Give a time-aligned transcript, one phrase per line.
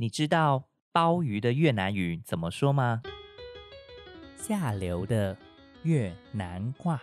[0.00, 3.02] 你知道鲍鱼的越南语怎么说吗？
[4.34, 5.36] 下流的
[5.82, 7.02] 越南话。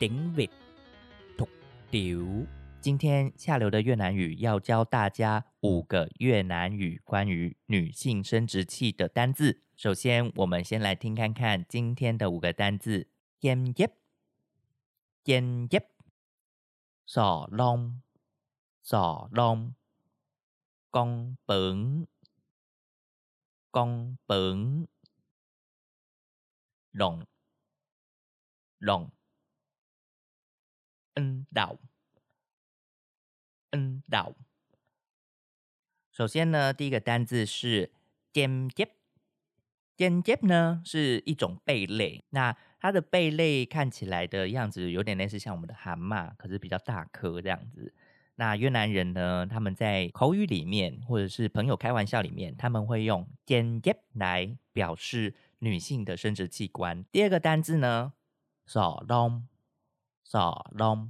[0.00, 0.50] 顶尾
[1.38, 1.48] 吐
[1.92, 2.44] 丢。
[2.80, 9.62] 今天下流的越南语要教大家五个越南语关于女性生殖器的单字。
[9.76, 13.88] 首先，我们先来听看看今天的五个单字：尖叶、
[15.22, 15.88] 尖叶、
[17.06, 18.00] sò long、
[18.84, 19.74] sò long、
[20.96, 22.06] 公本、
[23.70, 24.88] 公本、
[26.90, 27.26] 龙、
[28.78, 29.12] 龙、
[31.12, 31.76] 恩岛。
[33.72, 34.34] 恩岛。
[36.10, 37.92] 首先呢，第一个单字是
[38.32, 38.88] 尖尖。
[39.94, 47.94] 尖尖呢是一种贝类，那它的贝类看起来的样子有点类似像我们的蛤蟆，可是比较大颗这样子。
[48.36, 57.04] 那越南人呢，他们在口语里面或者是朋友开玩笑里面，他们会用尖叶来表示女性的生殖器官。
[57.10, 58.12] 第二个单字呢
[58.68, 61.08] ，sò long，sò long。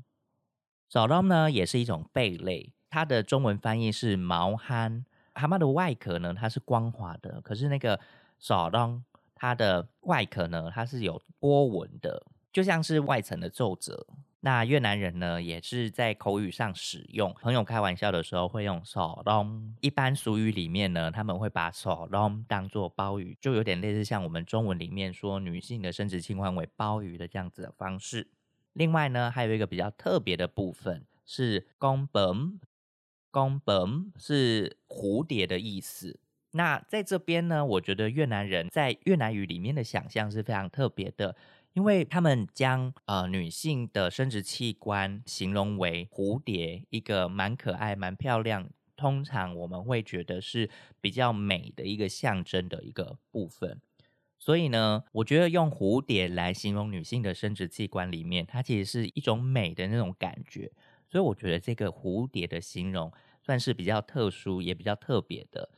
[0.88, 5.02] 小龙呢，也是一种贝类，它的中文翻译是毛蚶。
[5.34, 7.98] 蛤蟆的外壳呢，它是光滑的，可是那个
[8.38, 14.06] 小龙它的外壳呢，它是有波纹的，就像是外层的皱褶。
[14.40, 19.74] 那越南人呢，也是在口语上使用，朋友开玩笑的时候会用小龙。
[19.80, 28.28] 一般俗语里面呢，他们会把小龙当做鲍鱼，就有点类似像我们中文里面说女性的生殖器官为鲍鱼的这样子的方式。
[28.74, 32.60] 另外呢，还有一个比较特别的部分是“公本
[33.32, 36.20] ”，“公本”是蝴蝶的意思。
[36.52, 41.34] 那在这边呢，我觉得越南人在越南语里面的想象是非常特别的，
[41.76, 50.70] 因为他们将呃女性的生殖器官形容为蝴蝶，一个蛮可爱、蛮漂亮，通常我们会觉得是
[51.02, 53.78] 比较美的一个象征的一个部分。
[54.38, 60.72] 所以呢，我觉得用蝴蝶来形容女性的生殖器官里面，它其实是一种美的那种感觉。
[61.10, 65.68] 所以我觉得这个蝴蝶的形容算是比较特殊，也比较特别的。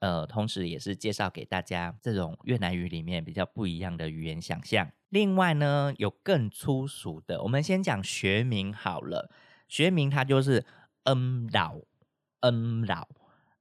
[0.00, 4.90] 呃，同时也是介绍给大家这种越南语里面比较不一样的语言想象。
[5.14, 9.30] 另外呢，有更粗俗的，我们先讲学名好了。
[9.68, 10.66] 学名它就是
[11.04, 11.76] 恩岛，
[12.40, 13.08] 恩岛，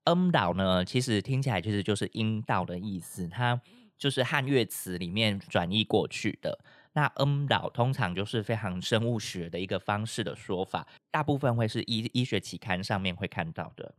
[0.05, 3.27] 恩岛呢，其实听起来其实就是阴道的意思。
[3.27, 3.61] 它
[3.99, 6.57] 就是汉乐词里面转译过去的。
[6.93, 13.93] 那恩岛通常就是非常生物学的一个方式的说法，大部分会是医医学期刊上面会看到的。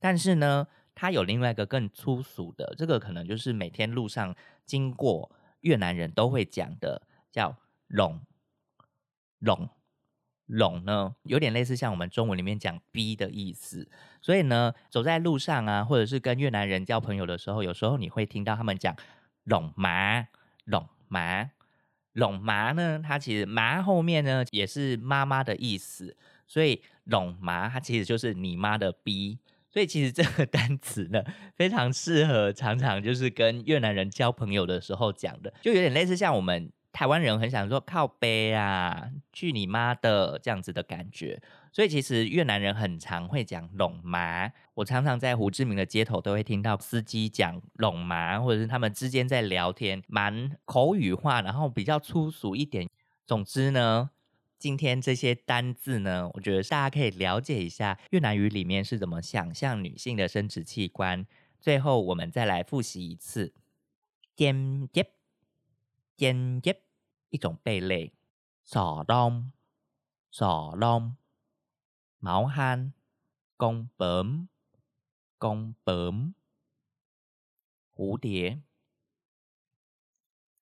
[0.00, 4.34] 但是呢，它有另外一个更粗俗的，这个可能就是每天路上
[4.64, 5.30] 经过
[5.64, 7.56] 越南人都会讲的，叫
[7.88, 8.20] “拢
[9.40, 9.68] 拢
[10.46, 13.90] 拢”呢，有点类似像我们中文里面讲“逼”的意思。
[14.22, 18.96] 所以呢，走在路上啊，或者是跟越南人交朋友的时候，有时候你会听到他们讲。
[19.44, 20.26] 拢麻，
[20.64, 21.50] 拢麻，
[22.14, 22.98] 拢麻呢？
[23.04, 26.16] 它其实麻后面呢也是妈妈的意思，
[26.46, 29.38] 所以拢麻它其实就是你妈的逼。
[29.74, 31.20] 所以其实这个单词呢，
[31.56, 41.42] 非常适合常常就是跟越南人交朋友的时候讲的，就有点类似像我们台湾人很想说靠背啊，去你妈的这样子的感觉。
[41.72, 52.88] 所以其实越南人很常会讲“拢麻”，我常常在胡志明的街头都会听到司机讲“拢麻”，或者是他们之间在聊天，蛮口语化，然后比较粗俗一点。
[53.26, 54.10] 总之呢，
[54.58, 61.26] 今天这些单字呢，我觉得大家可以了解一下越南语里面是怎么想象女性的生殖器官。
[61.60, 63.54] 最后我们再来复习一次：
[64.34, 65.14] 尖叶、
[66.16, 66.82] 尖叶，
[67.30, 68.12] 一种贝类；
[68.62, 69.52] 少龙、
[70.30, 71.16] 少龙。
[72.18, 72.92] 毛蚶、
[73.58, 74.48] 公本、
[75.36, 76.34] 公本、
[77.94, 78.62] 蝴蝶、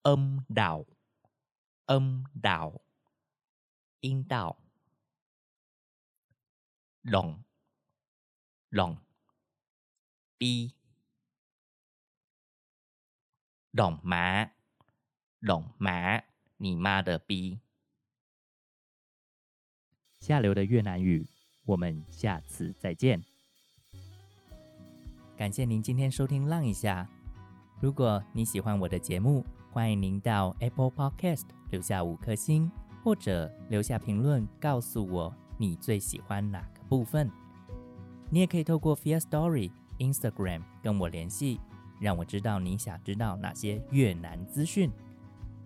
[0.03, 0.85] âm đạo、
[1.87, 2.83] âm đạo、
[4.03, 4.59] 阴道、
[7.03, 7.41] 龙、
[8.69, 8.99] 龙、
[10.37, 10.75] 逼、
[13.71, 14.51] 龙妈、
[15.39, 16.21] 龙妈，
[16.57, 17.61] 你妈的逼！
[20.19, 21.29] 下流的越南语。
[21.65, 23.23] 我们下次再见。
[25.37, 27.09] 感谢您今天收听《浪一下》。
[27.81, 32.69] 如果你喜欢我的节目，欢迎您到 Apple Podcast 留下五颗星，
[33.03, 37.31] 或者留下评论告诉我你最喜欢哪个部分。
[38.31, 41.61] 你也可以透过 Fear Story Instagram 跟我联系，
[42.01, 44.91] 让我知道你想知道哪些越南资讯。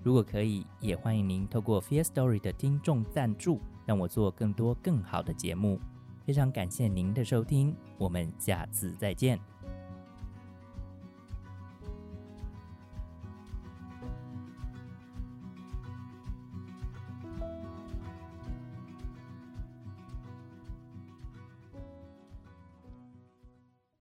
[0.03, 3.61] 如果可以，也欢迎您透过 Fear Story 的听众赞助。
[3.87, 5.79] 让我做更多更好的节目。
[6.25, 9.56] 非常感谢您的收听，我们下次再见。